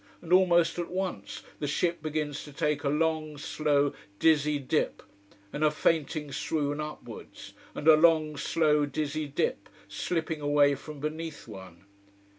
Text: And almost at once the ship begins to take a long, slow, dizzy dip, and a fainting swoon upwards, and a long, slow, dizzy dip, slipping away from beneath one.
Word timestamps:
And 0.19 0.33
almost 0.33 0.79
at 0.79 0.89
once 0.89 1.43
the 1.59 1.67
ship 1.67 2.01
begins 2.01 2.43
to 2.45 2.51
take 2.51 2.83
a 2.83 2.89
long, 2.89 3.37
slow, 3.37 3.93
dizzy 4.17 4.57
dip, 4.57 5.03
and 5.53 5.63
a 5.63 5.69
fainting 5.69 6.31
swoon 6.31 6.81
upwards, 6.81 7.53
and 7.75 7.87
a 7.87 7.95
long, 7.95 8.35
slow, 8.35 8.87
dizzy 8.87 9.27
dip, 9.27 9.69
slipping 9.87 10.41
away 10.41 10.73
from 10.73 10.99
beneath 11.01 11.47
one. 11.47 11.85